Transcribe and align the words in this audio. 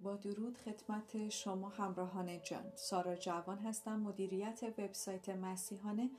با 0.00 0.16
درود 0.16 0.58
خدمت 0.58 1.28
شما 1.28 1.68
همراهان 1.68 2.42
جان. 2.42 2.72
سارا 2.74 3.16
جوان 3.16 3.58
هستم 3.58 4.00
مدیریت 4.00 4.60
وبسایت 4.78 5.28
مسیحانه 5.28 6.10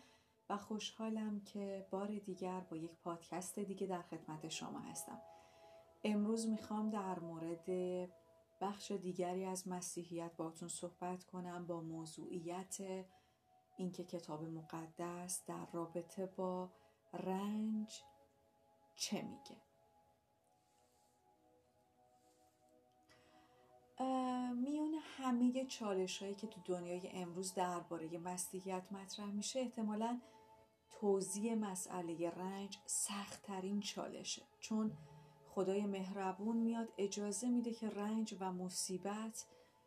و 0.49 0.57
خوشحالم 0.57 1.41
که 1.41 1.87
بار 1.91 2.07
دیگر 2.07 2.59
با 2.59 2.77
یک 2.77 2.91
پادکست 3.03 3.59
دیگه 3.59 3.87
در 3.87 4.01
خدمت 4.01 4.49
شما 4.49 4.79
هستم. 4.79 5.21
امروز 6.03 6.47
می‌خوام 6.47 6.89
در 6.89 7.19
مورد 7.19 7.69
بخش 8.61 8.91
دیگری 8.91 9.45
از 9.45 9.67
مسیحیت 9.67 10.31
باتون 10.37 10.67
صحبت 10.67 11.23
کنم 11.23 11.67
با 11.67 11.81
موضوعیت 11.81 12.77
اینکه 13.77 14.03
کتاب 14.03 14.43
مقدس 14.43 15.45
در 15.47 15.67
رابطه 15.73 16.25
با 16.25 16.69
رنج 17.13 18.03
چه 18.95 19.21
میگه. 19.21 19.68
میون 24.55 24.95
همه 25.17 25.65
چالش 25.65 26.21
هایی 26.21 26.35
که 26.35 26.47
تو 26.47 26.61
دنیای 26.65 27.09
امروز 27.13 27.53
درباره 27.53 28.17
مسیحیت 28.17 28.83
مطرح 28.91 29.31
میشه 29.31 29.59
احتمالا 29.59 30.21
توضیح 30.89 31.55
مسئله 31.55 32.29
رنج 32.29 32.77
سختترین 32.85 33.79
چالشه. 33.79 34.41
چون 34.59 34.97
خدای 35.49 35.85
مهربون 35.85 36.57
میاد 36.57 36.93
اجازه 36.97 37.49
میده 37.49 37.73
که 37.73 37.89
رنج 37.89 38.35
و 38.39 38.51
مصیبت 38.51 39.45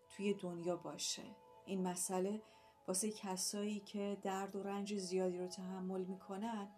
توی 0.09 0.34
دنیا 0.34 0.77
باشه. 0.77 1.37
این 1.67 1.83
مسئله 1.83 2.42
واسه 2.89 3.11
کسایی 3.11 3.81
که 3.81 4.19
درد 4.23 4.56
و 4.56 4.62
رنج 4.62 4.98
زیادی 4.98 5.39
رو 5.39 5.47
تحمل 5.47 6.05
می‌کنن 6.05 6.69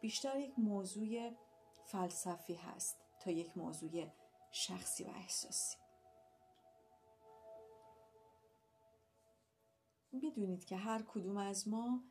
بیشتر 0.00 0.40
یک 0.40 0.58
موضوع 0.58 1.30
فلسفی 1.86 2.54
هست 2.54 2.96
تا 3.20 3.30
یک 3.30 3.56
موضوع 3.56 4.06
شخصی 4.50 5.04
و 5.04 5.08
احساسی. 5.08 5.87
می‌دونید 10.12 10.64
که 10.64 10.76
هر 10.76 11.02
کدوم 11.02 11.36
از 11.36 11.68
ما 11.68 12.04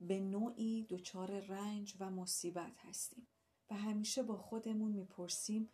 به 0.00 0.20
نوعی 0.20 0.86
دچار 0.90 1.40
رنج 1.40 1.96
و 2.00 2.10
مصیبت 2.10 2.78
هستیم 2.78 3.28
و 3.70 3.74
همیشه 3.74 4.22
با 4.22 4.36
خودمون 4.36 4.92
می‌پرسیم 4.92 5.70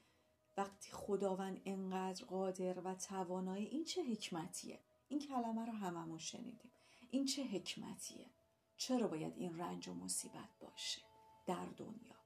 وقتی 0.57 0.91
خداوند 0.91 1.61
انقدر 1.65 2.25
قادر 2.25 2.81
و 2.81 2.95
توانایی 2.95 3.67
این 3.67 3.85
چه 3.85 4.05
حکمتیه؟ 4.05 4.81
این 5.09 5.21
کلمه 5.21 5.67
رو 5.67 5.73
هممون 5.73 6.19
شنیدیم. 6.19 6.73
این 7.11 7.25
چه 7.25 7.45
حکمتیه؟ 7.45 8.31
چرا 8.77 9.09
باید 9.09 9.37
این 9.37 9.59
رنج 9.59 9.89
و 9.89 9.95
مصیبت 9.95 10.49
باشه 10.61 11.03
در 11.47 11.67
دنیا؟ 11.67 12.17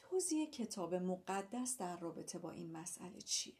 توضیح 0.00 0.50
کتاب 0.50 0.94
مقدس 0.94 1.78
در 1.78 1.96
رابطه 1.96 2.38
با 2.38 2.50
این 2.50 2.72
مسئله 2.72 3.20
چیه؟ 3.20 3.54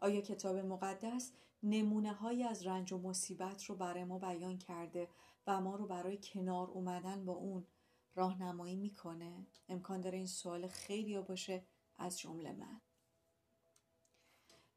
آیا 0.00 0.20
کتاب 0.20 0.56
مقدس 0.56 1.32
نمونه 1.62 2.12
های 2.12 2.44
از 2.44 2.66
رنج 2.66 2.92
و 2.92 2.98
مصیبت 2.98 3.64
رو 3.64 3.74
برای 3.74 4.04
ما 4.04 4.18
بیان 4.18 4.58
کرده 4.58 5.08
و 5.46 5.60
ما 5.60 5.76
رو 5.76 5.86
برای 5.86 6.18
کنار 6.22 6.70
اومدن 6.70 7.24
با 7.24 7.32
اون 7.32 7.66
راهنمایی 8.14 8.76
می‌کنه. 8.76 9.46
امکان 9.68 10.00
داره 10.00 10.16
این 10.16 10.26
سوال 10.26 10.68
خیلی 10.68 11.20
باشه 11.20 11.64
از 11.98 12.18
جمله 12.18 12.52
من. 12.52 12.80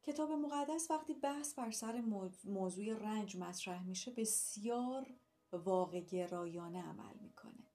کتاب 0.02 0.30
مقدس 0.30 0.90
وقتی 0.90 1.14
بحث 1.14 1.54
بر 1.54 1.70
سر 1.70 2.00
موضوع 2.44 2.94
رنج 2.98 3.36
مطرح 3.36 3.82
میشه 3.82 4.10
بسیار 4.10 5.06
واقع 5.52 6.00
گرایانه 6.00 6.82
عمل 6.82 7.14
می‌کنه. 7.20 7.66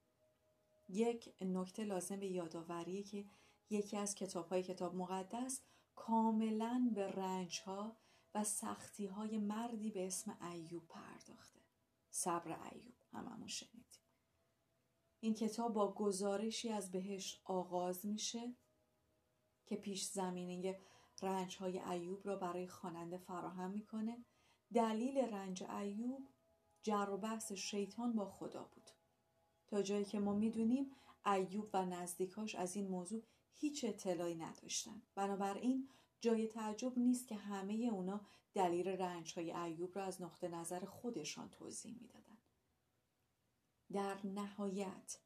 یک 0.90 1.34
نکته 1.42 1.84
لازم 1.84 2.20
به 2.20 2.28
یادآوریه 2.28 3.04
که 3.04 3.26
یکی 3.70 3.98
از 3.98 4.16
کتاب 4.16 4.48
های 4.48 4.64
کتاب 4.64 4.96
مقدس 4.96 5.62
کاملا 5.96 6.92
به 6.96 7.12
رنج 7.12 7.62
ها 7.66 7.96
و 8.34 8.44
سختی 8.44 9.06
های 9.06 9.38
مردی 9.38 9.92
به 9.92 10.08
اسم 10.08 10.38
ایوب 10.42 10.88
پرداخته. 10.88 11.60
صبر 12.10 12.70
ایوب 12.72 12.96
هممون 13.12 13.48
شنیدیم. 13.48 14.02
این 15.20 15.34
کتاب 15.34 15.74
با 15.74 15.94
گزارشی 15.94 16.70
از 16.70 16.92
بهشت 16.92 17.42
آغاز 17.44 18.06
میشه 18.06 18.56
که 19.66 19.76
پیش 19.76 20.04
زمینه 20.04 20.80
رنج 21.22 21.58
های 21.58 21.80
ایوب 21.80 22.28
را 22.28 22.36
برای 22.36 22.68
خواننده 22.68 23.18
فراهم 23.18 23.72
می‌کنه. 23.72 24.26
دلیل 24.74 25.18
رنج 25.18 25.64
ایوب 25.64 26.28
جر 26.84 27.10
و 27.10 27.18
بحث 27.18 27.52
شیطان 27.52 28.16
با 28.16 28.26
خدا 28.26 28.64
بود. 28.64 28.90
تا 29.68 29.82
جایی 29.82 30.06
که 30.06 30.20
ما 30.20 30.34
می‌دونیم 30.34 30.92
ایوب 31.26 31.70
و 31.74 31.86
نزدیکاش 31.86 32.56
از 32.56 32.76
این 32.76 32.88
موضوع 32.88 33.24
هیچ 33.54 33.86
اطلاعی 33.86 34.36
نداشتن. 34.36 35.02
بنابراین 35.16 35.90
جای 36.22 36.48
تعجب 36.48 36.98
نیست 36.98 37.28
که 37.28 37.36
همه 37.36 37.74
اونا 37.74 38.22
دلیل 38.54 38.88
رنج 38.88 39.34
های 39.34 39.52
ایوب 39.52 39.96
را 39.96 40.04
از 40.04 40.22
نقطه 40.22 40.48
نظر 40.48 40.86
خودشان 40.86 41.50
توضیح 41.50 41.98
می‌دادند. 42.02 42.38
در 43.92 44.18
نهایت 44.24 45.20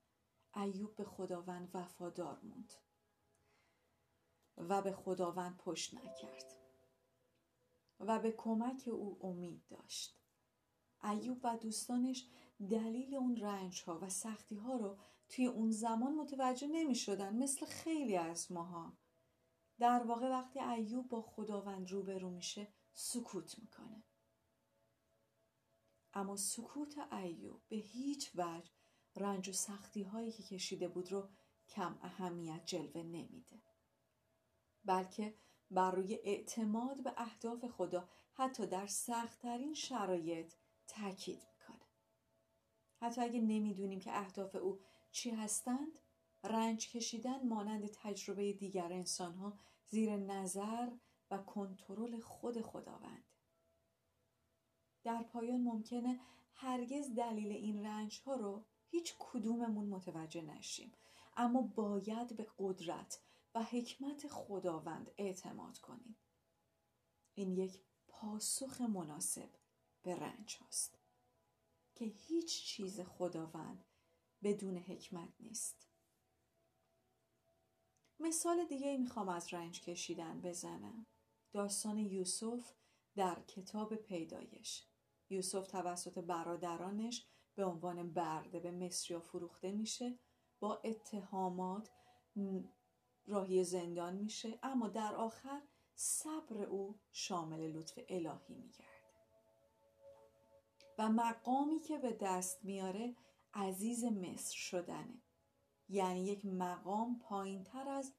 ایوب 0.56 0.96
به 0.96 1.04
خداوند 1.04 1.70
وفادار 1.74 2.40
موند 2.44 2.74
و 4.58 4.82
به 4.82 4.92
خداوند 4.92 5.58
پشت 5.58 5.94
نکرد 5.94 6.56
و 8.00 8.20
به 8.20 8.32
کمک 8.32 8.90
او 8.92 9.20
امید 9.22 9.66
داشت 9.68 10.22
ایوب 11.04 11.40
و 11.44 11.58
دوستانش 11.58 12.28
دلیل 12.70 13.16
اون 13.16 13.36
رنج 13.36 13.84
ها 13.84 14.00
و 14.00 14.10
سختی 14.10 14.56
ها 14.56 14.76
رو 14.76 14.98
توی 15.30 15.46
اون 15.46 15.72
زمان 15.72 16.16
متوجه 16.16 16.68
نمی 16.68 16.96
شدن 16.96 17.36
مثل 17.38 17.66
خیلی 17.66 18.18
از 18.18 18.52
ماها 18.52 18.98
در 19.80 20.04
واقع 20.04 20.30
وقتی 20.30 20.60
ایوب 20.60 21.10
با 21.10 21.22
خداوند 21.22 21.92
روبرو 21.92 22.30
میشه 22.30 22.68
سکوت 22.94 23.60
می‌کنه. 23.60 24.04
اما 26.14 26.36
سکوت 26.36 26.98
ایوب 27.14 27.62
به 27.68 27.76
هیچ 27.76 28.32
وجه 28.36 28.72
رنج 29.16 29.50
و 29.50 29.54
سختی 29.54 30.04
هایی 30.04 30.32
که 30.32 30.44
کشیده 30.44 30.88
بود 30.88 31.12
رو 31.12 31.30
کم 31.68 32.00
اهمیت 32.02 32.66
جلوه 32.66 33.04
نمیده. 33.04 33.62
بلکه 34.86 35.36
بر 35.72 35.92
روی 35.92 36.14
اعتماد 36.24 37.04
به 37.04 37.14
اهداف 37.18 37.66
خدا 37.66 38.10
حتی 38.34 38.68
در 38.68 38.88
سختترین 38.88 39.74
شرایط 39.74 40.54
تاکید 40.88 41.48
می‌کنه. 41.54 41.86
حتی 43.02 43.22
اگه 43.22 43.42
نمی‌دونیم 43.42 44.00
که 44.00 44.18
اهداف 44.18 44.56
او 44.56 44.80
چی 45.12 45.30
هستند 45.30 46.00
رنج 46.44 46.90
کشیدن 46.90 47.48
مانند 47.48 47.88
تجربه 47.88 48.54
دیگر 48.54 48.94
انسان 48.94 49.36
ها 49.36 49.60
زیر 49.88 50.18
نظر 50.18 50.90
و 51.32 51.38
کنترل 51.38 52.20
خود 52.20 52.62
خداوند. 52.62 53.24
در 55.04 55.24
پایان 55.24 55.62
ممکنه 55.62 56.20
هرگز 56.54 57.16
دلیل 57.16 57.52
این 57.52 57.86
رنج 57.86 58.22
ها 58.26 58.36
رو 58.36 58.66
هیچ 58.88 59.16
کدوممون 59.20 59.86
متوجه 59.86 60.42
نشیم 60.42 60.94
اما 61.38 61.62
باید 61.62 62.36
به 62.36 62.48
قدرت 62.60 63.22
و 63.56 63.64
حکمت 63.64 64.28
خداوند 64.28 65.12
اعتماد 65.18 65.78
کنیم. 65.78 66.18
این 67.34 67.52
یک 67.52 67.82
پاسخ 68.08 68.82
مناسب 68.82 69.50
به 70.04 70.16
رنج 70.16 70.56
هاست 70.56 70.98
که 71.96 72.06
هیچ 72.06 72.64
چیز 72.64 73.02
خداوند 73.02 73.86
بدون 74.44 74.78
حکمت 74.78 75.34
نیست. 75.40 75.91
مثال 78.22 78.66
دیگه 78.66 78.88
ای 78.88 78.98
می‌خوام 78.98 79.30
از 79.30 79.54
رنج 79.54 79.82
کشیدن 79.82 80.42
بزنم. 80.42 81.06
داستان 81.54 81.98
یوسف 81.98 82.72
در 83.16 83.42
کتاب 83.48 83.96
پیدایش. 83.96 84.86
یوسف 85.30 85.68
توسط 85.68 86.18
برادرانش 86.18 87.26
به 87.56 87.66
عنوان 87.66 88.14
برده 88.14 88.60
به 88.60 88.72
مصریا 88.72 89.20
فروخته 89.20 89.72
میشه 89.72 90.20
با 90.60 90.82
اتهامات 90.84 91.90
راهی 93.28 93.64
زندان 93.64 94.16
میشه 94.16 94.60
اما 94.64 94.88
در 94.88 95.16
آخر 95.16 95.62
صبر 95.96 96.64
او 96.64 97.00
شامل 97.12 97.72
لطف 97.72 98.00
الهی 98.10 98.54
میگرده 98.56 98.92
و 100.98 101.10
مقامی 101.10 101.80
که 101.80 101.98
به 101.98 102.12
دست 102.22 102.66
میاره 102.66 103.16
عزیز 103.54 104.04
مصر 104.04 104.56
شدنه. 104.56 105.22
یعنی 105.92 106.26
یک 106.26 106.46
مقام 106.46 107.20
پایین 107.20 107.64
تر 107.64 107.90
از 107.90 108.14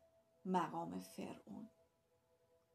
مقام 0.44 1.00
فرعون. 1.00 1.70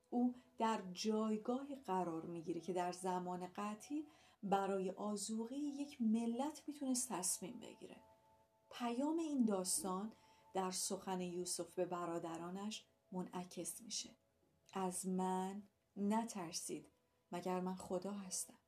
او 0.09 0.35
در 0.57 0.81
جایگاه 0.94 1.75
قرار 1.75 2.25
می‌گیره 2.25 2.61
که 2.61 2.73
در 2.73 2.91
زمان 2.91 3.47
قطعی 3.55 4.07
برای 4.44 4.91
آزوغی 4.91 5.55
یک 5.55 6.01
ملت 6.01 6.63
می‌تونست 6.67 7.09
تصمیم 7.09 7.59
بگیره. 7.59 7.97
پیام 8.71 9.19
این 9.19 9.45
داستان 9.45 10.13
در 10.53 10.71
سخن 10.71 11.21
یوسف 11.21 11.75
به 11.75 11.85
برادرانش 11.85 12.85
منعکس 13.11 13.81
میشه. 13.81 14.09
از 14.73 15.07
من 15.07 15.63
نترسید 15.97 16.91
مگر 17.31 17.59
من 17.59 17.75
خدا 17.75 18.11
هستم. 18.11 18.59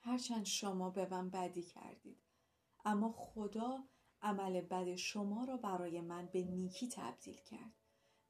هرچند 0.00 0.44
شما 0.44 0.90
به 0.90 1.08
من 1.10 1.30
بدی 1.30 1.62
کردید 1.62 2.18
اما 2.84 3.12
خدا 3.12 3.84
عمل 4.22 4.60
بد 4.60 4.94
شما 4.94 5.44
را 5.44 5.56
برای 5.56 6.00
من 6.00 6.26
به 6.26 6.44
نیکی 6.44 6.88
تبدیل 6.88 7.36
کرد 7.36 7.72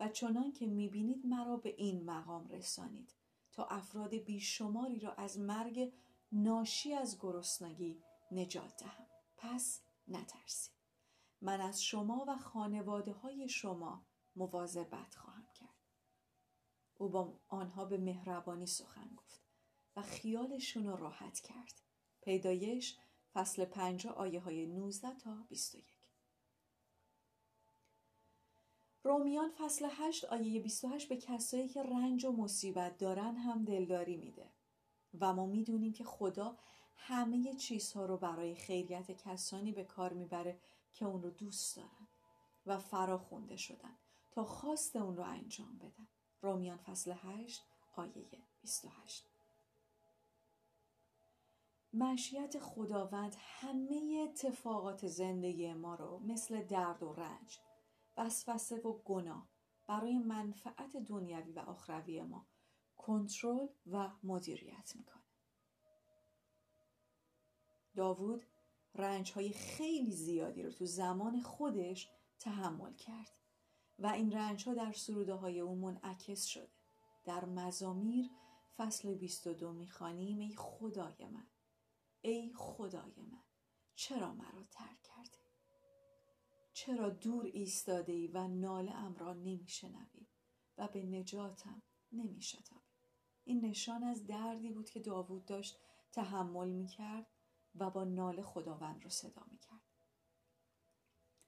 و 0.01 0.09
چنان 0.09 0.53
که 0.53 0.67
می‌بینید 0.67 1.27
مرا 1.27 1.57
به 1.57 1.75
این 1.79 2.05
مقام 2.05 2.49
رسانید. 2.49 3.15
تا 3.53 3.65
افراد 3.65 4.15
بیشماری 4.15 5.01
را 5.01 5.13
از 5.13 5.39
مرگ 5.39 5.93
ناشی 6.33 6.95
از 6.95 7.19
گرسنگی 7.21 8.03
نجات 8.33 8.77
دهم. 8.77 9.07
پس 9.37 9.83
نترسید. 10.09 10.75
من 11.41 11.61
از 11.61 11.83
شما 11.83 12.25
و 12.29 12.37
خانواده 12.37 13.13
های 13.13 13.49
شما 13.49 14.07
مواظبت 14.37 15.15
خواهم 15.15 15.47
کرد. 15.55 15.69
او 16.99 17.09
با 17.09 17.41
آنها 17.49 17.85
به 17.85 17.99
مهربانی 17.99 18.67
سخن 18.67 19.15
گفت 19.17 19.43
و 19.97 20.03
خیالشون 20.03 20.87
رو 20.87 20.97
راحت 20.97 21.41
کرد. 21.41 21.81
پیدایش 22.21 22.99
فصل 23.39 23.65
پنجا 23.65 24.11
آیه 24.11 24.41
های 24.41 24.67
19 24.67 25.15
تا 25.15 25.47
21 25.49 25.85
رومیان 29.03 29.51
فصل 29.59 29.89
8 29.91 30.25
آیه 30.25 30.61
28 30.61 31.09
به 31.09 31.17
کسایی 31.17 31.69
که 31.69 31.83
رنج 31.83 32.25
و 32.25 32.33
مصیبت 32.33 32.99
دارن 32.99 33.37
هم 33.37 33.65
دلداری 33.65 34.17
میده. 34.17 34.53
و 35.21 35.35
ما 35.35 35.47
می‌دونیم 35.47 35.93
که 35.93 36.05
خدا 36.05 36.59
همه 36.95 37.55
چیزها 37.55 38.07
رو 38.07 38.17
برای 38.17 38.55
خیریت 38.55 39.11
کسانی 39.11 39.73
به 39.73 39.85
کار 39.85 40.13
می‌بره 40.13 40.61
که 40.93 41.05
اون 41.05 41.23
رو 41.23 41.31
دوست 41.31 41.77
دارن 41.77 42.09
و 42.67 42.79
فراخونده 42.79 43.57
شدن 43.57 43.99
تا 44.31 44.45
خواست 44.45 44.97
اون 44.97 45.17
رو 45.17 45.25
انجام 45.25 45.79
بدن. 45.79 46.09
رومیان 46.41 46.77
فصل 46.77 47.15
8 47.23 47.63
آیه 47.97 48.27
28 48.61 49.38
مشیت 51.93 52.59
خداوند 52.59 53.37
همه 53.39 54.27
اتفاقات 54.29 55.07
زندگی 55.07 55.73
ما 55.73 55.95
رو 55.95 56.19
مثل 56.19 56.65
درد 56.65 57.03
و 57.03 57.13
رنج 57.13 57.59
وسوسه 58.17 58.77
و 58.77 58.93
گناه 58.93 59.49
برای 59.87 60.19
منفعت 60.19 60.97
دنیوی 60.97 61.53
و 61.53 61.59
آخروی 61.59 62.23
ما 62.23 62.47
کنترل 62.97 63.67
و 63.87 64.11
مدیریت 64.23 64.93
می‌کنه. 64.97 65.23
داوود 67.95 68.47
رنج 68.95 69.33
های 69.33 69.51
خیلی 69.51 70.13
زیادی 70.13 70.63
رو 70.63 70.71
تو 70.71 70.87
زمان 70.87 71.41
خودش 71.41 72.11
تحمل 72.39 72.95
کرد 72.95 73.33
و 73.99 74.07
این 74.07 74.33
رنج 74.33 74.69
ها 74.69 74.75
در 74.75 74.93
سروده 74.93 75.35
های 75.35 75.61
او 75.61 75.75
منعکس 75.75 76.45
شده. 76.45 76.73
در 77.25 77.45
مزامیر 77.45 78.31
فصل 78.77 79.15
22 79.15 79.73
می‌خوانیم 79.73 80.39
ای 80.39 80.55
خدای 80.57 81.27
من. 81.27 81.47
ای 82.21 82.53
خدای 82.55 83.23
من 83.23 83.45
چرا 83.95 84.35
مرا 84.35 84.65
ترک 84.71 85.03
کردی؟ 85.03 85.39
چرا 86.73 87.11
دور 87.11 87.45
ایستاده 87.45 88.13
ای 88.13 88.27
و 88.27 88.49
ناله 88.49 88.95
ام 88.95 89.17
را 89.17 89.33
نمیشنوی 89.33 90.27
و 90.79 90.89
به 90.89 91.03
نجاتم 91.03 91.83
نمیشتابی؟ 92.13 92.87
این 93.45 93.65
نشان 93.65 94.05
از 94.05 94.27
دردی 94.27 94.71
بود 94.71 94.91
که 94.91 95.01
داوود 95.01 95.45
داشت 95.45 95.79
تحمل 96.13 96.69
می‌کرد 96.69 97.27
و 97.75 97.91
با 97.91 98.05
ناله 98.05 98.43
خداوند 98.43 99.05
را 99.05 99.11
صدا 99.11 99.43
می‌کرد. 99.51 99.83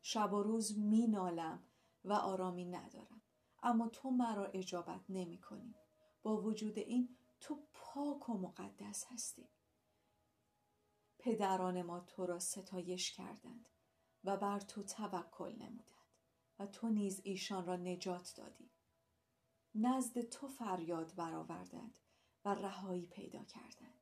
شب 0.02 0.32
و 0.32 0.42
روز 0.42 0.78
می 0.78 1.06
نالم 1.06 1.64
و 2.04 2.12
آرامی 2.12 2.64
ندارم 2.64 3.22
اما 3.62 3.88
تو 3.88 4.10
مرا 4.10 4.46
اجابت 4.46 5.04
نمی 5.08 5.38
کنی. 5.38 5.74
با 6.22 6.42
وجود 6.42 6.78
این 6.78 7.16
تو 7.40 7.66
پاک 7.72 8.28
و 8.28 8.38
مقدس 8.38 9.04
هستی. 9.08 9.48
پدران 11.22 11.82
ما 11.82 12.00
تو 12.00 12.26
را 12.26 12.38
ستایش 12.38 13.12
کردند 13.12 13.68
و 14.24 14.36
بر 14.36 14.60
تو 14.60 14.82
توکل 14.82 15.52
نمودند 15.52 16.00
و 16.58 16.66
تو 16.66 16.88
نیز 16.88 17.20
ایشان 17.24 17.66
را 17.66 17.76
نجات 17.76 18.34
دادی. 18.36 18.70
نزد 19.74 20.20
تو 20.20 20.48
فریاد 20.48 21.14
برآوردند 21.14 21.98
و 22.44 22.54
رهایی 22.54 23.06
پیدا 23.06 23.44
کردند. 23.44 24.00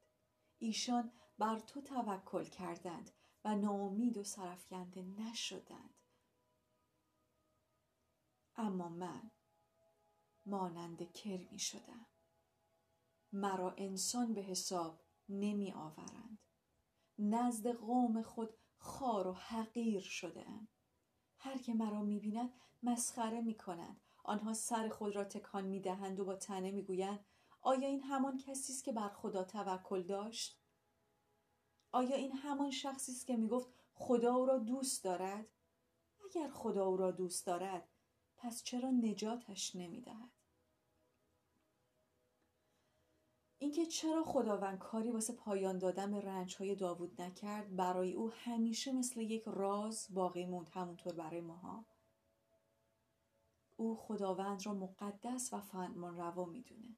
ایشان 0.58 1.12
بر 1.38 1.58
تو 1.58 1.80
توکل 1.80 2.44
کردند 2.44 3.10
و 3.44 3.56
ناامید 3.56 4.18
و 4.18 4.24
سرفکنده 4.24 5.02
نشدند. 5.02 5.94
اما 8.56 8.88
من 8.88 9.30
مانند 10.46 11.12
کرمی 11.12 11.58
شدم. 11.58 12.06
مرا 13.32 13.74
انسان 13.78 14.34
به 14.34 14.42
حساب 14.42 15.00
نمی 15.28 15.72
آورند. 15.72 16.47
نزد 17.18 17.68
قوم 17.68 18.22
خود 18.22 18.54
خار 18.76 19.26
و 19.26 19.32
حقیر 19.32 20.00
شده 20.00 20.48
ام. 20.48 20.68
هر 21.38 21.58
که 21.58 21.74
مرا 21.74 22.02
می 22.02 22.18
بیند 22.18 22.52
مسخره 22.82 23.40
می 23.40 23.54
کنند 23.54 24.00
آنها 24.24 24.52
سر 24.52 24.88
خود 24.88 25.16
را 25.16 25.24
تکان 25.24 25.64
می 25.64 25.80
دهند 25.80 26.20
و 26.20 26.24
با 26.24 26.36
تنه 26.36 26.70
می 26.70 26.82
گویند 26.82 27.24
آیا 27.60 27.88
این 27.88 28.02
همان 28.02 28.38
کسی 28.38 28.72
است 28.72 28.84
که 28.84 28.92
بر 28.92 29.08
خدا 29.08 29.44
توکل 29.44 30.02
داشت؟ 30.02 30.60
آیا 31.92 32.16
این 32.16 32.32
همان 32.32 32.70
شخصی 32.70 33.12
است 33.12 33.26
که 33.26 33.36
می‌گفت 33.36 33.68
خدا 33.92 34.34
او 34.34 34.46
را 34.46 34.58
دوست 34.58 35.04
دارد؟ 35.04 35.46
اگر 36.24 36.50
خدا 36.50 36.86
او 36.86 36.96
را 36.96 37.10
دوست 37.10 37.46
دارد 37.46 37.88
پس 38.36 38.62
چرا 38.62 38.90
نجاتش 38.90 39.76
نمی‌دهد؟ 39.76 40.37
اینکه 43.58 43.86
چرا 43.86 44.24
خداوند 44.24 44.78
کاری 44.78 45.10
واسه 45.10 45.32
پایان 45.32 45.78
دادن 45.78 46.10
به 46.10 46.20
رنجهای 46.20 46.74
داوود 46.74 47.22
نکرد 47.22 47.76
برای 47.76 48.12
او 48.12 48.30
همیشه 48.30 48.92
مثل 48.92 49.20
یک 49.20 49.42
راز 49.46 50.06
باقی 50.10 50.46
موند 50.46 50.68
همونطور 50.68 51.12
برای 51.12 51.40
ماها. 51.40 51.86
او 53.76 53.96
خداوند 53.96 54.66
را 54.66 54.74
مقدس 54.74 55.52
و 55.52 55.60
فرمان 55.60 56.16
روا 56.16 56.44
می‌دونه. 56.44 56.96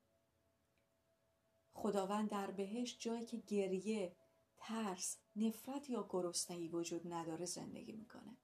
خداوند 1.72 2.28
در 2.28 2.50
بهش 2.50 2.98
جایی 2.98 3.24
که 3.24 3.36
گریه 3.36 4.16
ترس 4.56 5.18
نفرت 5.36 5.90
یا 5.90 6.06
گرسنگی 6.10 6.68
وجود 6.68 7.12
نداره 7.12 7.44
زندگی 7.44 7.92
می‌کنه. 7.92 8.36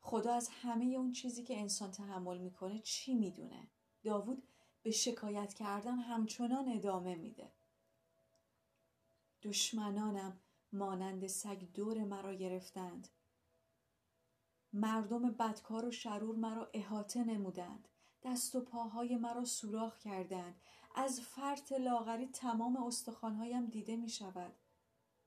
خدا 0.00 0.34
از 0.34 0.48
همه 0.48 0.84
اون 0.84 1.12
چیزی 1.12 1.42
که 1.42 1.60
انسان 1.60 1.90
تحمل 1.90 2.38
می‌کنه 2.38 2.78
چی 2.78 3.14
می‌دونه؟ 3.14 3.70
داوود 4.02 4.42
به 4.82 4.90
شکایت 4.90 5.54
کردن 5.54 5.98
همچنان 5.98 6.68
ادامه 6.68 7.14
میده. 7.14 7.52
دشمنانم 9.42 10.40
مانند 10.72 11.26
سگ 11.26 11.72
دور 11.74 12.04
مرا 12.04 12.34
گرفتند. 12.34 13.08
مردم 14.72 15.30
بدکار 15.30 15.84
و 15.84 15.90
شرور 15.90 16.36
مرا 16.36 16.70
احاطه 16.74 17.24
نمودند. 17.24 17.88
دست 18.22 18.54
و 18.54 18.60
پاهای 18.60 19.16
مرا 19.16 19.44
سوراخ 19.44 19.98
کردند. 19.98 20.60
از 20.94 21.20
فرط 21.20 21.72
لاغری 21.72 22.26
تمام 22.26 22.76
استخوانهایم 22.76 23.66
دیده 23.66 23.96
می 23.96 24.08
شود 24.08 24.52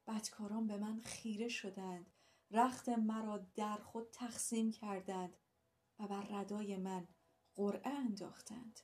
بدکاران 0.07 0.67
به 0.67 0.77
من 0.77 1.00
خیره 1.00 1.48
شدند. 1.48 2.12
رخت 2.51 2.89
مرا 2.89 3.38
در 3.38 3.77
خود 3.77 4.12
تقسیم 4.12 4.72
کردند 4.72 5.38
و 6.00 6.07
بر 6.07 6.22
ردای 6.22 6.77
من 6.77 7.07
قرعه 7.55 7.89
انداختند. 7.93 8.79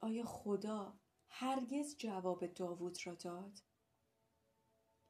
آیا 0.00 0.24
خدا 0.24 0.98
هرگز 1.28 1.96
جواب 1.96 2.46
داوود 2.46 3.06
را 3.06 3.14
داد؟ 3.14 3.52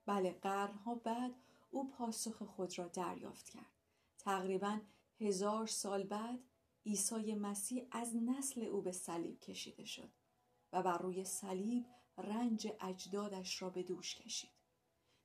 بله 0.07 0.33
قرنها 0.33 0.95
بعد 0.95 1.35
او 1.71 1.90
پاسخ 1.90 2.42
خود 2.42 2.78
را 2.78 2.88
دریافت 2.88 3.49
کرد. 3.49 3.73
تقریبا 4.18 4.80
هزار 5.21 5.66
سال 5.66 6.02
بعد 6.02 6.38
عیسی 6.87 7.35
مسیح 7.35 7.87
از 7.90 8.16
نسل 8.16 8.64
او 8.64 8.83
به 8.83 8.92
صلیب 8.92 9.40
کشیده 9.40 9.85
شد 9.85 10.11
و 10.73 10.83
بر 10.83 10.99
روی 10.99 11.25
صلیب 11.25 11.87
رنج 12.18 12.68
اجدادش 12.80 13.62
را 13.62 13.71
به 13.71 13.83
دوش 13.83 14.16
کشید. 14.16 14.50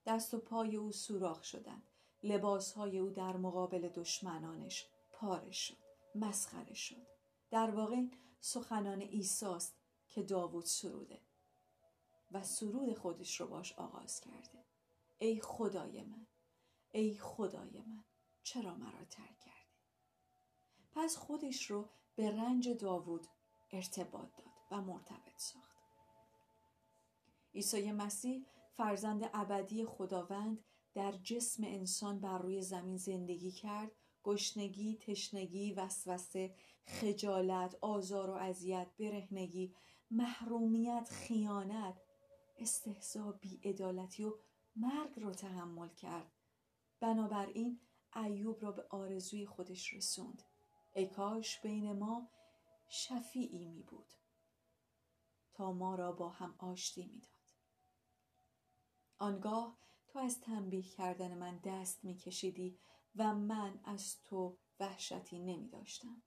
دست 0.05 0.34
و 0.34 0.39
پای 0.39 0.75
او 0.75 0.91
سوراخ 0.91 1.43
شدند. 1.43 1.84
لباسهای 2.24 2.98
او 2.98 3.10
در 3.10 3.38
مقابل 3.38 3.89
دشمنانش 3.89 4.88
پاره 5.12 5.51
شد 5.51 5.77
مسخره 6.15 6.74
شد. 6.74 7.08
در 7.51 7.70
واقع 7.70 8.01
سخنان 8.45 9.01
ایساست 9.01 9.75
که 10.09 10.23
داوود 10.23 10.65
سروده 10.65 11.21
و 12.31 12.43
سرود 12.43 12.97
خودش 12.97 13.41
رو 13.41 13.47
باش 13.47 13.73
آغاز 13.73 14.21
کرده. 14.21 14.65
ای 15.17 15.41
خدای 15.41 16.03
من 16.03 16.27
ای 16.91 17.17
خدای 17.17 17.81
من 17.81 18.03
چرا 18.43 18.75
مرا 18.75 19.05
ترک 19.05 19.39
کردی؟ 19.39 19.79
پس 20.91 21.17
خودش 21.17 21.71
رو 21.71 21.89
به 22.15 22.31
رنج 22.31 22.69
داوود 22.69 23.27
ارتباط 23.71 24.35
داد 24.35 24.53
و 24.71 24.81
مرتبط 24.81 25.38
ساخت. 25.38 25.77
عیسی 27.53 27.91
مسیح 27.91 28.45
فرزند 28.73 29.29
ابدی 29.33 29.85
خداوند 29.85 30.63
در 30.93 31.12
جسم 31.12 31.63
انسان 31.63 32.19
بر 32.19 32.38
روی 32.38 32.62
زمین 32.62 32.97
زندگی 32.97 33.51
کرد 33.51 33.91
گشنگی 34.23 34.95
تشنگی 34.95 35.73
وسوسه 35.73 36.55
خجالت 36.87 37.77
آزار 37.81 38.29
و 38.29 38.33
اذیت 38.33 38.87
برهنگی 38.99 39.75
محرومیت 40.11 41.09
خیانت 41.11 42.01
استهزا 42.57 43.31
بیعدالتی 43.31 44.23
و 44.23 44.37
مرگ 44.75 45.19
را 45.19 45.33
تحمل 45.33 45.89
کرد. 45.89 46.31
بنابراین 46.99 47.79
ایوب 48.15 48.61
را 48.61 48.71
به 48.71 48.85
آرزوی 48.89 49.45
خودش 49.45 49.93
رسوند. 49.93 50.43
ای 50.95 51.07
کاش 51.07 51.59
بین 51.61 51.91
ما 51.91 52.29
شفیعی 52.87 53.65
می 53.65 53.83
بود. 53.83 54.13
تا 55.53 55.71
ما 55.71 55.95
را 55.95 56.11
با 56.11 56.29
هم 56.29 56.55
آشتی 56.57 57.05
می‌داد 57.05 57.29
آنگاه 59.17 59.77
تو 60.07 60.19
از 60.19 60.41
تنبیه 60.41 60.81
کردن 60.81 61.37
من 61.37 61.57
دست 61.57 62.03
میکشیدی 62.03 62.79
و 63.15 63.34
من 63.34 63.79
از 63.84 64.22
تو 64.24 64.58
وحشتی 64.79 65.39
نمی 65.39 65.70
داشتم. 65.70 66.22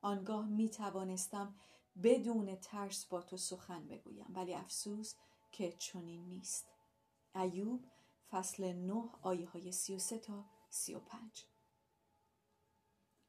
آنگاه 0.00 0.46
می 0.48 0.70
توانستم 0.70 1.54
بدون 2.02 2.56
ترس 2.56 3.06
با 3.06 3.22
تو 3.22 3.36
سخن 3.36 3.88
بگویم 3.88 4.26
ولی 4.28 4.54
افسوس 4.54 5.14
که 5.52 5.72
چنین 5.72 6.28
نیست. 6.28 6.66
ایوب 7.34 7.84
فصل 8.30 8.72
9 8.72 9.10
آیه 9.22 9.48
های 9.48 9.72
33 9.72 10.18
تا 10.18 10.44
35 10.70 11.44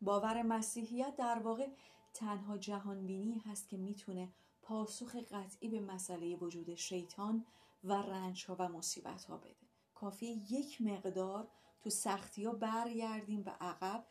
باور 0.01 0.41
مسیحیت 0.41 1.15
در 1.15 1.39
واقع 1.39 1.67
تنها 2.13 2.57
جهانبینی 2.57 3.39
هست 3.39 3.69
که 3.69 3.77
می‌تونه 3.77 4.33
پاسخ 4.61 5.15
قطعی 5.15 5.69
به 5.69 5.79
مسئله 5.79 6.35
وجود 6.35 6.75
شیطان 6.75 7.45
و 7.83 7.93
رنج 7.93 8.45
ها 8.45 8.55
و 8.59 8.69
مصیبت 8.69 9.25
ها 9.25 9.37
بده 9.37 9.67
کافی 9.93 10.25
یک 10.25 10.81
مقدار 10.81 11.47
تو 11.81 11.89
سختی 11.89 12.43
ها 12.43 12.53
برگردیم 12.53 13.43
به 13.43 13.51
عقب 13.51 14.07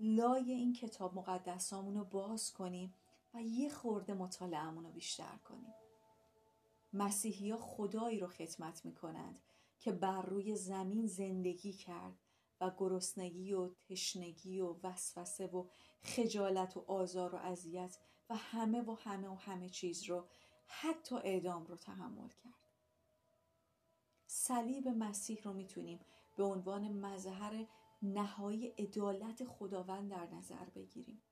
لای 0.00 0.52
این 0.52 0.72
کتاب 0.72 1.14
مقدسامون 1.14 1.94
رو 1.94 2.04
باز 2.04 2.52
کنیم 2.52 2.94
و 3.34 3.42
یه 3.42 3.68
خورده 3.68 4.14
مطالعهمون 4.14 4.84
رو 4.84 4.90
بیشتر 4.90 5.36
کنیم. 5.44 5.74
مسیحی 6.92 7.50
ها 7.50 7.58
خدایی 7.58 8.20
رو 8.20 8.26
خدمت 8.26 8.84
می‌کنند 8.84 9.40
که 9.78 9.92
بر 9.92 10.22
روی 10.22 10.56
زمین 10.56 11.06
زندگی 11.06 11.72
کرد 11.72 12.18
و 12.60 12.70
گرسنگی 12.78 13.52
و 13.52 13.68
تشنگی 13.88 14.60
و 14.60 14.76
وسوسه 14.82 15.46
و 15.46 15.66
خجالت 16.02 16.76
و 16.76 16.84
آزار 16.86 17.34
و 17.34 17.38
اذیت 17.38 17.98
و 18.30 18.36
همه 18.36 18.82
و 18.82 18.94
همه 18.94 19.28
و 19.28 19.34
همه 19.34 19.68
چیز 19.68 20.02
رو 20.02 20.24
حتی 20.66 21.14
اعدام 21.14 21.66
رو 21.66 21.76
تحمل 21.76 22.28
کرد. 22.28 22.54
صلیب 24.26 24.88
مسیح 24.88 25.42
رو 25.42 25.52
می‌تونیم 25.52 26.00
به 26.38 26.44
عنوان 26.44 26.92
مظهر 26.92 27.66
نهایی 28.02 28.66
عدالت 28.66 29.44
خداوند 29.44 30.10
در 30.10 30.26
نظر 30.26 30.64
بگیریم. 30.64 31.22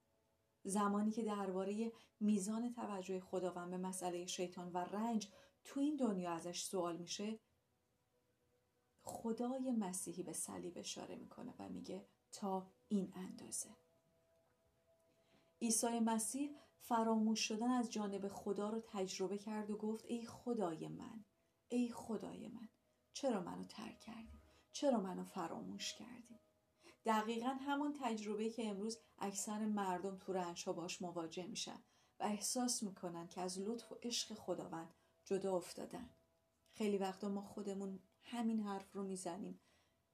زمانی 0.65 1.11
که 1.11 1.23
درباره 1.23 1.93
میزان 2.21 2.73
توجه 2.73 3.21
خداوند 3.21 3.71
به 3.71 3.77
مسئله 3.77 4.27
شیطان 4.27 4.73
و 4.73 4.79
رنج 4.79 5.29
تو 5.65 5.81
این 5.81 5.97
دنیا 5.97 6.31
ازش 6.31 6.63
سوال 6.63 6.97
میشه 6.97 7.41
خدای 9.03 9.73
مسیحی 9.73 10.23
به 10.23 10.33
صلیب 10.33 10.73
اشاره 10.77 11.17
می‌کنه 11.17 11.55
و 11.59 11.69
میگه 11.69 12.07
تا 12.33 12.71
این 12.89 13.13
اندازه. 13.15 13.77
عیسی 15.63 16.01
مسیح 16.01 16.57
فراموش 16.81 17.41
شدن 17.41 17.71
از 17.71 17.93
جانب 17.93 18.29
خدا 18.29 18.71
رو 18.71 18.81
تجربه 18.81 19.39
کرد 19.39 19.71
و 19.71 19.77
گفت 19.77 20.05
ای 20.09 20.27
خدای 20.27 20.89
من 20.89 21.25
ای 21.69 21.89
خدای 21.89 22.49
من 22.49 22.69
چرا 23.13 23.41
منو 23.41 23.65
ترک 23.65 24.01
کردی؟ 24.01 24.46
چرا 24.77 25.01
منو 25.01 25.25
فراموش 25.25 25.95
کردی؟ 25.95 26.41
دقیقا 27.05 27.49
همون 27.49 27.95
تجربه 28.01 28.51
که 28.51 28.69
امروز 28.69 28.99
اکثر 29.19 29.67
مردم 29.67 30.19
تو 30.19 30.33
رنجها 30.33 30.73
باش 30.73 31.03
مواجه 31.03 31.47
میشن 31.47 31.83
و 32.21 32.23
احساس 32.23 32.83
می‌کنن 32.83 33.29
که 33.29 33.41
از 33.41 33.59
لطف 33.59 33.93
و 33.93 33.99
عشق 34.03 34.35
خداوند 34.35 34.95
جدا 35.25 35.57
افتادن. 35.57 36.11
خیلی 36.73 36.99
وقتا 36.99 37.29
ما 37.29 37.43
خودمون 37.43 37.99
همین 38.23 38.61
حرف 38.61 38.93
رو 38.93 39.03
می‌زنیم. 39.03 39.61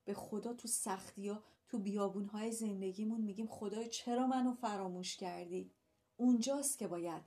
به 0.04 0.14
خدا 0.14 0.54
تو 0.54 0.68
سختی 0.68 1.28
ها 1.28 1.42
تو 1.68 1.78
بیابون 1.78 2.24
های 2.24 2.52
زندگیمون 2.52 3.20
میگیم 3.20 3.46
خدای 3.46 3.88
چرا 3.88 4.26
منو 4.26 4.54
فراموش 4.54 5.16
کردی؟ 5.16 5.72
اونجاست 6.16 6.78
که 6.78 6.88
باید 6.88 7.22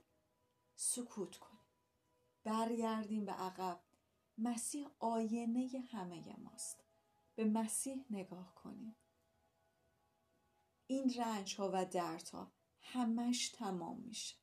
سکوت 0.76 1.36
کنیم. 1.36 1.60
برگردیم 2.44 3.24
به 3.24 3.32
عقب. 3.32 3.80
مسیح 4.38 4.88
آینه 4.98 5.68
همه 5.90 6.36
ماست. 6.38 6.85
به 7.36 7.44
مسیح 7.44 8.04
نگاه 8.10 8.54
کنیم. 8.54 8.96
این 10.86 11.14
رنج 11.14 11.56
ها 11.56 11.70
و 11.74 11.84
درد 11.84 12.28
ها 12.28 12.52
همش 12.80 13.48
تمام 13.48 14.00
میشه. 14.00 14.36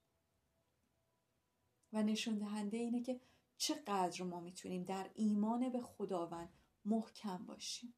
و 1.93 2.03
نشون 2.03 2.37
دهنده 2.37 2.77
اینه 2.77 3.01
که 3.01 3.21
چقدر 3.57 4.23
ما 4.23 4.39
می‌تونیم 4.39 4.83
در 4.83 5.11
ایمان 5.13 5.69
به 5.69 5.81
خداوند 5.81 6.53
محکم 6.85 7.45
باشیم. 7.45 7.93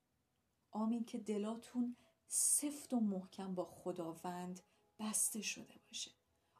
آمین 0.72 1.06
که 1.06 1.18
دلاتون 1.18 1.96
سفت 2.28 2.94
و 2.94 3.00
محکم 3.00 3.56
با 3.56 3.66
خداوند 3.66 4.60
بسته 5.00 5.42
شده 5.42 5.80
باشه. 5.88 6.12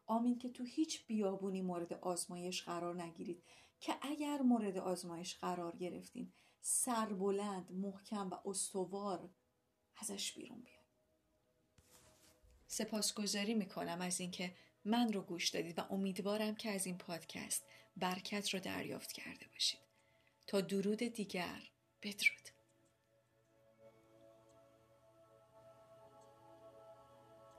آمین 0.06 0.38
که 0.38 0.50
تو 0.50 0.64
هیچ 0.64 1.08
بیابونی 1.08 1.62
مورد 1.62 1.94
آزمایش 1.94 2.64
قرار 2.64 3.04
نگیرید. 3.04 3.44
که 3.80 3.96
اگر 4.02 4.42
مورد 4.42 4.78
آزمایش 4.78 5.38
قرار 5.38 5.76
گرفتین 5.76 6.34
سربلند 6.62 7.72
محکم 7.72 8.30
و 8.30 8.36
استوار 8.46 9.30
ازش 9.98 10.34
بیرون 10.34 10.62
بیاد. 10.62 10.86
سپاسگزاری 12.68 13.54
می‌کنم 13.54 14.02
از 14.02 14.20
اینکه 14.20 14.56
من 14.86 15.14
رو 15.14 15.22
گوش 15.22 15.50
دادید 15.50 15.80
و 15.80 15.82
امیدوارم 15.90 16.56
که 16.56 16.72
از 16.72 16.86
این 16.86 16.98
پادکست 16.98 17.66
برکت 17.98 18.54
رو 18.54 18.60
دریافت 18.60 19.12
کرده 19.12 19.48
باشید. 19.48 19.80
تا 20.48 20.62
درود 20.62 20.98
دیگر 20.98 21.70
بدرود. 22.04 22.55